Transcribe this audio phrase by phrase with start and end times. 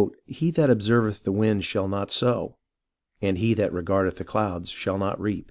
[0.26, 2.56] "He that observeth the wind shall not sow;
[3.20, 5.50] and he that regardeth the clouds shall not reap."